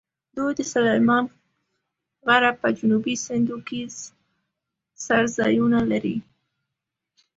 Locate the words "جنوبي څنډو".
2.77-3.57